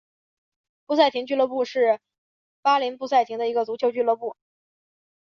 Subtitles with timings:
[0.87, 1.99] 布赛廷俱乐部是
[2.63, 4.35] 巴林布赛廷的一个足球俱乐部。